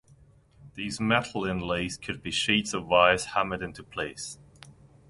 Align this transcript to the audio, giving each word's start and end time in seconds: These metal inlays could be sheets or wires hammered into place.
These 0.73 0.99
metal 0.99 1.45
inlays 1.45 1.95
could 1.95 2.23
be 2.23 2.31
sheets 2.31 2.73
or 2.73 2.81
wires 2.81 3.23
hammered 3.25 3.61
into 3.61 3.83
place. 3.83 4.39